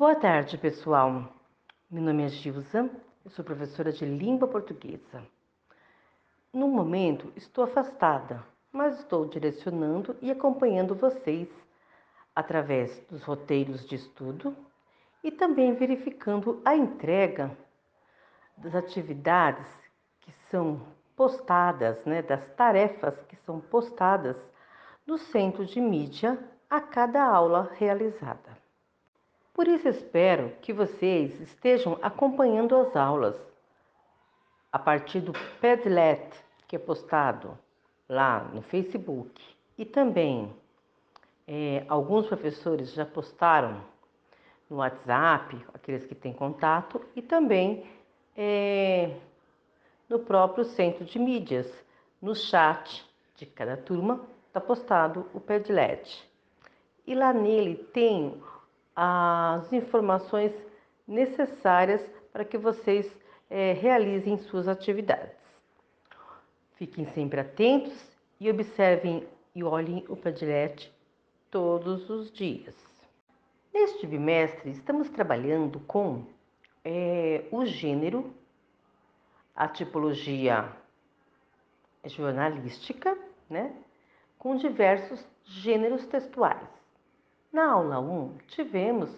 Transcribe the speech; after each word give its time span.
Boa 0.00 0.14
tarde, 0.14 0.56
pessoal. 0.56 1.30
Meu 1.90 2.02
nome 2.02 2.24
é 2.24 2.28
Gilza, 2.30 2.88
eu 3.22 3.30
sou 3.32 3.44
professora 3.44 3.92
de 3.92 4.06
língua 4.06 4.48
portuguesa. 4.48 5.22
No 6.54 6.68
momento, 6.68 7.30
estou 7.36 7.64
afastada, 7.64 8.42
mas 8.72 8.98
estou 8.98 9.26
direcionando 9.26 10.16
e 10.22 10.30
acompanhando 10.30 10.94
vocês 10.94 11.50
através 12.34 12.98
dos 13.10 13.22
roteiros 13.22 13.86
de 13.86 13.96
estudo 13.96 14.56
e 15.22 15.30
também 15.30 15.74
verificando 15.74 16.62
a 16.64 16.74
entrega 16.74 17.54
das 18.56 18.74
atividades 18.74 19.66
que 20.22 20.32
são 20.50 20.80
postadas, 21.14 22.02
né, 22.06 22.22
das 22.22 22.42
tarefas 22.54 23.20
que 23.28 23.36
são 23.44 23.60
postadas 23.60 24.38
no 25.06 25.18
centro 25.18 25.66
de 25.66 25.78
mídia 25.78 26.42
a 26.70 26.80
cada 26.80 27.22
aula 27.22 27.70
realizada. 27.74 28.59
Por 29.60 29.68
isso 29.68 29.90
espero 29.90 30.54
que 30.62 30.72
vocês 30.72 31.38
estejam 31.38 31.98
acompanhando 32.00 32.74
as 32.76 32.96
aulas 32.96 33.36
a 34.72 34.78
partir 34.78 35.20
do 35.20 35.34
Padlet 35.60 36.34
que 36.66 36.76
é 36.76 36.78
postado 36.78 37.58
lá 38.08 38.42
no 38.54 38.62
Facebook 38.62 39.38
e 39.76 39.84
também 39.84 40.50
é, 41.46 41.84
alguns 41.88 42.26
professores 42.26 42.94
já 42.94 43.04
postaram 43.04 43.82
no 44.70 44.78
WhatsApp, 44.78 45.62
aqueles 45.74 46.06
que 46.06 46.14
têm 46.14 46.32
contato, 46.32 46.98
e 47.14 47.20
também 47.20 47.86
é, 48.34 49.14
no 50.08 50.20
próprio 50.20 50.64
centro 50.64 51.04
de 51.04 51.18
mídias, 51.18 51.70
no 52.22 52.34
chat 52.34 53.06
de 53.36 53.44
cada 53.44 53.76
turma, 53.76 54.26
está 54.46 54.58
postado 54.58 55.26
o 55.34 55.38
Padlet. 55.38 56.26
E 57.06 57.14
lá 57.14 57.34
nele 57.34 57.74
tem 57.92 58.40
as 59.02 59.72
informações 59.72 60.52
necessárias 61.08 62.02
para 62.30 62.44
que 62.44 62.58
vocês 62.58 63.10
é, 63.48 63.72
realizem 63.72 64.36
suas 64.36 64.68
atividades. 64.68 65.38
Fiquem 66.74 67.06
sempre 67.06 67.40
atentos 67.40 67.94
e 68.38 68.50
observem 68.50 69.26
e 69.54 69.64
olhem 69.64 70.04
o 70.06 70.14
Padlet 70.14 70.92
todos 71.50 72.10
os 72.10 72.30
dias. 72.30 72.76
Neste 73.72 74.06
bimestre, 74.06 74.70
estamos 74.70 75.08
trabalhando 75.08 75.80
com 75.80 76.26
é, 76.84 77.46
o 77.50 77.64
gênero, 77.64 78.34
a 79.56 79.66
tipologia 79.66 80.70
jornalística, 82.04 83.16
né, 83.48 83.74
com 84.38 84.56
diversos 84.56 85.26
gêneros 85.42 86.04
textuais. 86.04 86.79
Na 87.52 87.72
aula 87.72 87.98
1, 87.98 88.38
tivemos 88.46 89.10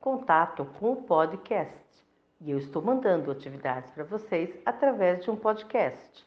contato 0.00 0.64
com 0.80 0.92
o 0.92 1.02
podcast 1.02 1.76
e 2.40 2.50
eu 2.50 2.56
estou 2.56 2.80
mandando 2.80 3.30
atividades 3.30 3.90
para 3.90 4.02
vocês 4.02 4.50
através 4.64 5.22
de 5.22 5.30
um 5.30 5.36
podcast. 5.36 6.26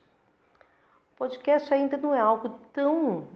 O 1.12 1.18
podcast 1.18 1.74
ainda 1.74 1.98
não 1.98 2.14
é 2.14 2.20
algo 2.20 2.50
tão 2.72 3.28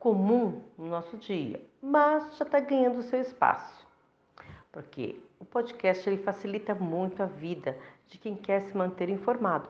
comum 0.00 0.64
no 0.76 0.86
nosso 0.86 1.16
dia, 1.16 1.64
mas 1.80 2.36
já 2.36 2.44
está 2.44 2.58
ganhando 2.58 3.02
seu 3.02 3.20
espaço. 3.20 3.86
Porque 4.72 5.22
o 5.38 5.44
podcast 5.44 6.10
ele 6.10 6.24
facilita 6.24 6.74
muito 6.74 7.22
a 7.22 7.26
vida 7.26 7.78
de 8.08 8.18
quem 8.18 8.34
quer 8.34 8.62
se 8.62 8.76
manter 8.76 9.08
informado. 9.08 9.68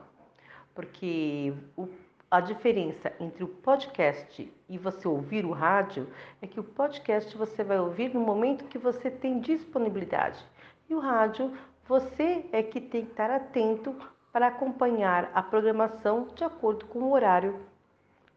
Porque 0.73 1.53
o, 1.77 1.87
a 2.35 2.41
diferença 2.41 3.13
entre 3.17 3.45
o 3.45 3.47
podcast 3.47 4.53
e 4.67 4.77
você 4.77 5.07
ouvir 5.07 5.45
o 5.45 5.53
rádio 5.53 6.05
é 6.41 6.47
que 6.47 6.59
o 6.59 6.63
podcast 6.65 7.33
você 7.37 7.63
vai 7.63 7.79
ouvir 7.79 8.13
no 8.13 8.19
momento 8.19 8.65
que 8.65 8.77
você 8.77 9.09
tem 9.09 9.39
disponibilidade. 9.39 10.45
E 10.89 10.93
o 10.93 10.99
rádio 10.99 11.57
você 11.87 12.45
é 12.51 12.61
que 12.61 12.81
tem 12.81 13.05
que 13.05 13.11
estar 13.11 13.31
atento 13.31 13.95
para 14.33 14.47
acompanhar 14.47 15.31
a 15.33 15.41
programação 15.41 16.27
de 16.35 16.43
acordo 16.43 16.85
com 16.87 17.03
o 17.03 17.13
horário 17.13 17.65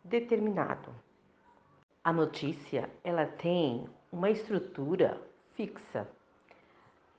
determinado. 0.05 0.95
A 2.05 2.13
notícia, 2.13 2.89
ela 3.03 3.27
tem 3.27 3.85
uma 4.13 4.31
estrutura 4.31 5.21
fixa. 5.57 6.07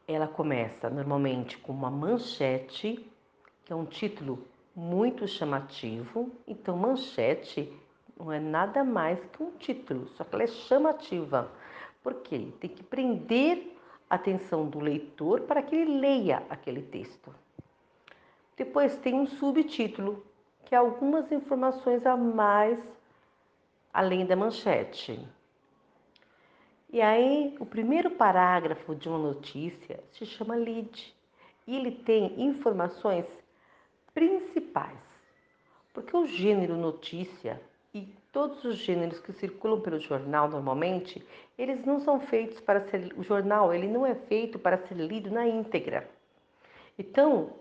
Ela 0.07 0.29
começa 0.29 0.89
normalmente 0.89 1.57
com 1.57 1.73
uma 1.73 1.91
manchete, 1.91 3.05
que 3.65 3.73
é 3.73 3.75
um 3.75 3.85
título 3.85 4.47
muito 4.79 5.27
chamativo. 5.27 6.31
Então, 6.47 6.77
manchete 6.77 7.71
não 8.17 8.31
é 8.31 8.39
nada 8.39 8.83
mais 8.83 9.19
que 9.25 9.43
um 9.43 9.51
título, 9.51 10.07
só 10.09 10.23
que 10.23 10.33
ela 10.33 10.43
é 10.43 10.47
chamativa, 10.47 11.51
porque 12.01 12.47
tem 12.59 12.69
que 12.69 12.83
prender 12.83 13.75
a 14.09 14.15
atenção 14.15 14.67
do 14.67 14.79
leitor 14.79 15.41
para 15.41 15.61
que 15.61 15.75
ele 15.75 15.99
leia 15.99 16.43
aquele 16.49 16.81
texto. 16.81 17.35
Depois 18.55 18.95
tem 18.97 19.13
um 19.13 19.27
subtítulo, 19.27 20.25
que 20.65 20.73
é 20.73 20.77
algumas 20.77 21.29
informações 21.31 22.05
a 22.05 22.15
mais 22.15 22.79
além 23.93 24.25
da 24.25 24.35
manchete. 24.35 25.19
E 26.91 27.01
aí, 27.01 27.55
o 27.59 27.65
primeiro 27.65 28.11
parágrafo 28.11 28.95
de 28.95 29.09
uma 29.09 29.17
notícia 29.17 30.01
se 30.11 30.25
chama 30.25 30.55
lead 30.55 31.15
e 31.67 31.75
ele 31.75 31.91
tem 31.91 32.41
informações 32.41 33.25
principais. 34.19 34.99
Porque 35.93 36.15
o 36.15 36.27
gênero 36.27 36.75
notícia 36.75 37.61
e 37.93 38.13
todos 38.33 38.63
os 38.65 38.75
gêneros 38.75 39.19
que 39.19 39.31
circulam 39.31 39.79
pelo 39.79 39.99
jornal 39.99 40.49
normalmente, 40.49 41.25
eles 41.57 41.85
não 41.85 42.01
são 42.01 42.19
feitos 42.19 42.59
para 42.59 42.81
ser 42.89 43.13
o 43.17 43.23
jornal, 43.23 43.73
ele 43.73 43.87
não 43.87 44.05
é 44.05 44.13
feito 44.13 44.59
para 44.59 44.77
ser 44.77 44.95
lido 44.95 45.31
na 45.31 45.47
íntegra. 45.47 46.09
Então, 46.97 47.53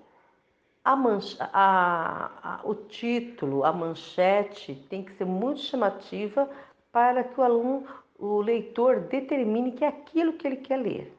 a 0.85 0.97
mancha, 0.97 1.49
a, 1.53 2.31
a, 2.43 2.61
o 2.65 2.75
título, 2.75 3.65
a 3.65 3.73
manchete 3.73 4.75
tem 4.91 5.05
que 5.05 5.13
ser 5.13 5.25
muito 5.25 5.61
chamativa 5.61 6.51
para 6.91 7.23
que 7.23 7.39
o 7.41 7.45
aluno, 7.45 7.87
o 8.19 8.41
leitor, 8.41 9.01
determine 9.03 9.73
que 9.73 9.85
é 9.85 9.89
aquilo 9.89 10.33
que 10.33 10.47
ele 10.47 10.57
quer 10.57 10.79
ler. 10.79 11.15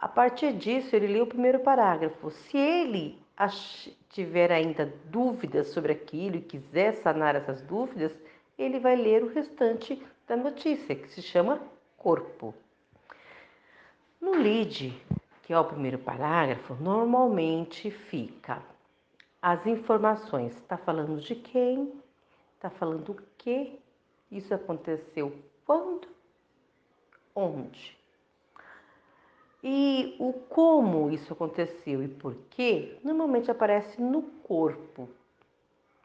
A 0.00 0.08
partir 0.08 0.52
disso, 0.52 0.94
ele 0.94 1.06
lê 1.06 1.20
o 1.20 1.26
primeiro 1.26 1.60
parágrafo. 1.60 2.30
Se 2.30 2.56
ele 2.56 3.18
tiver 4.08 4.50
ainda 4.50 4.86
dúvidas 5.04 5.68
sobre 5.68 5.92
aquilo 5.92 6.36
e 6.36 6.42
quiser 6.42 6.94
sanar 6.94 7.36
essas 7.36 7.62
dúvidas, 7.62 8.12
ele 8.58 8.80
vai 8.80 8.96
ler 8.96 9.22
o 9.22 9.32
restante 9.32 10.02
da 10.26 10.36
notícia, 10.36 10.96
que 10.96 11.08
se 11.08 11.22
chama 11.22 11.60
corpo. 11.96 12.54
No 14.20 14.32
lead, 14.32 15.00
que 15.44 15.52
é 15.52 15.58
o 15.58 15.64
primeiro 15.64 15.98
parágrafo, 15.98 16.74
normalmente 16.74 17.90
fica 17.90 18.62
as 19.40 19.64
informações. 19.66 20.56
Está 20.56 20.76
falando 20.76 21.20
de 21.20 21.34
quem? 21.34 21.92
Está 22.56 22.70
falando 22.70 23.10
o 23.10 23.22
que? 23.36 23.78
Isso 24.30 24.52
aconteceu 24.52 25.32
quando? 25.64 26.08
Onde? 27.34 27.97
E 29.62 30.16
o 30.20 30.32
como 30.32 31.10
isso 31.10 31.32
aconteceu 31.32 32.02
e 32.02 32.08
por 32.08 32.36
quê 32.50 32.98
normalmente 33.02 33.50
aparece 33.50 34.00
no 34.00 34.22
corpo 34.22 35.08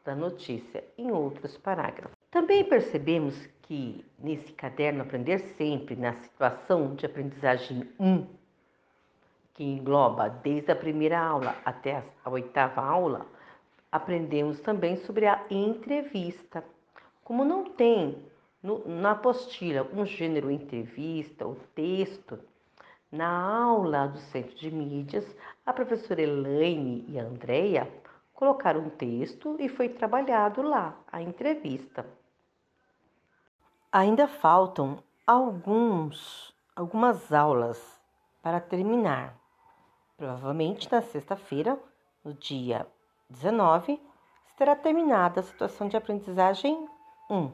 da 0.04 0.14
notícia, 0.14 0.84
em 0.98 1.10
outros 1.10 1.56
parágrafos. 1.56 2.16
Também 2.30 2.64
percebemos 2.64 3.34
que 3.62 4.04
nesse 4.18 4.52
caderno 4.52 5.02
Aprender 5.02 5.38
Sempre, 5.56 5.96
na 5.96 6.12
situação 6.14 6.94
de 6.94 7.06
aprendizagem 7.06 7.88
1, 7.98 8.26
que 9.54 9.64
engloba 9.64 10.28
desde 10.28 10.72
a 10.72 10.76
primeira 10.76 11.18
aula 11.18 11.56
até 11.64 12.02
a 12.24 12.30
oitava 12.30 12.82
aula, 12.82 13.26
aprendemos 13.90 14.60
também 14.60 14.96
sobre 14.96 15.26
a 15.26 15.44
entrevista. 15.48 16.64
Como 17.22 17.44
não 17.44 17.64
tem 17.64 18.18
no, 18.60 18.86
na 18.86 19.12
apostila 19.12 19.88
um 19.94 20.04
gênero 20.04 20.50
entrevista, 20.50 21.46
o 21.46 21.54
texto, 21.74 22.38
na 23.14 23.62
aula 23.62 24.08
do 24.08 24.18
Centro 24.18 24.56
de 24.56 24.70
Mídias, 24.70 25.24
a 25.64 25.72
professora 25.72 26.20
Elaine 26.20 27.04
e 27.08 27.18
a 27.18 27.22
Andrea 27.22 27.88
colocaram 28.34 28.80
um 28.80 28.90
texto 28.90 29.56
e 29.60 29.68
foi 29.68 29.88
trabalhado 29.88 30.62
lá 30.62 30.98
a 31.12 31.22
entrevista. 31.22 32.04
Ainda 33.92 34.26
faltam 34.26 34.98
alguns 35.24 36.52
algumas 36.74 37.32
aulas 37.32 38.00
para 38.42 38.60
terminar. 38.60 39.38
Provavelmente 40.16 40.90
na 40.90 41.00
sexta-feira, 41.00 41.78
no 42.24 42.34
dia 42.34 42.84
19, 43.30 44.00
será 44.58 44.74
terminada 44.74 45.38
a 45.38 45.44
situação 45.44 45.86
de 45.86 45.96
aprendizagem 45.96 46.88
1, 47.30 47.52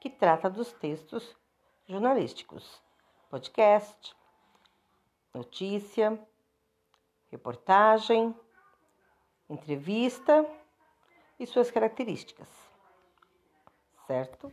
que 0.00 0.08
trata 0.08 0.48
dos 0.48 0.72
textos 0.72 1.36
jornalísticos, 1.84 2.80
podcast, 3.28 4.14
notícia, 5.34 6.18
reportagem, 7.30 8.34
entrevista 9.50 10.48
e 11.38 11.46
suas 11.46 11.70
características. 11.70 12.48
Certo? 14.06 14.52